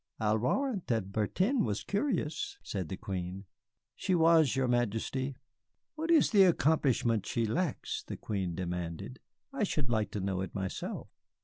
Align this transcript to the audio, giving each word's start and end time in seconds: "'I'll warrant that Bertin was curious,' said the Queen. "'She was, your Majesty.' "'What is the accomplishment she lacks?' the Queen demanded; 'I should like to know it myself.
"'I'll 0.19 0.39
warrant 0.39 0.87
that 0.87 1.11
Bertin 1.11 1.63
was 1.63 1.83
curious,' 1.83 2.57
said 2.63 2.89
the 2.89 2.97
Queen. 2.97 3.45
"'She 3.95 4.15
was, 4.15 4.55
your 4.55 4.67
Majesty.' 4.67 5.35
"'What 5.93 6.09
is 6.09 6.31
the 6.31 6.41
accomplishment 6.41 7.27
she 7.27 7.45
lacks?' 7.45 8.01
the 8.01 8.17
Queen 8.17 8.55
demanded; 8.55 9.19
'I 9.53 9.63
should 9.65 9.91
like 9.91 10.09
to 10.13 10.19
know 10.19 10.41
it 10.41 10.55
myself. 10.55 11.07